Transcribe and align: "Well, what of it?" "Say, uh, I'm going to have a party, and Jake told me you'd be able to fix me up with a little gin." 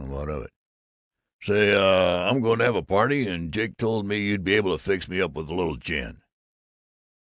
"Well, 0.03 0.11
what 0.21 0.29
of 0.29 0.45
it?" 0.45 0.49
"Say, 1.43 1.75
uh, 1.75 2.27
I'm 2.27 2.41
going 2.41 2.57
to 2.57 2.65
have 2.65 2.75
a 2.75 2.81
party, 2.81 3.27
and 3.27 3.53
Jake 3.53 3.77
told 3.77 4.07
me 4.07 4.17
you'd 4.17 4.43
be 4.43 4.55
able 4.55 4.75
to 4.75 4.83
fix 4.83 5.07
me 5.07 5.21
up 5.21 5.33
with 5.33 5.47
a 5.47 5.53
little 5.53 5.77
gin." 5.77 6.23